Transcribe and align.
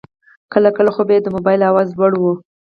کله 0.53 0.69
کله 0.77 0.89
خو 0.95 1.01
به 1.07 1.13
یې 1.15 1.21
د 1.23 1.27
موبایل 1.35 1.61
آواز 1.69 1.87
لوړ 1.99 2.11
و. 2.17 2.23